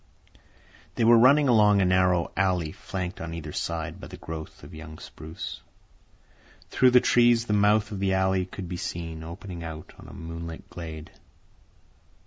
They 0.95 1.03
were 1.03 1.15
running 1.19 1.47
along 1.47 1.79
a 1.79 1.85
narrow 1.85 2.31
alley 2.35 2.71
flanked 2.71 3.21
on 3.21 3.35
either 3.35 3.51
side 3.53 4.01
by 4.01 4.07
a 4.09 4.17
growth 4.17 4.63
of 4.63 4.73
young 4.73 4.97
spruce. 4.97 5.61
Through 6.71 6.89
the 6.89 6.99
trees 6.99 7.45
the 7.45 7.53
mouth 7.53 7.91
of 7.91 7.99
the 7.99 8.13
alley 8.13 8.47
could 8.47 8.67
be 8.67 8.77
seen, 8.77 9.21
opening 9.23 9.63
out 9.63 9.93
on 9.99 10.07
a 10.07 10.13
moonlit 10.15 10.67
glade. 10.71 11.11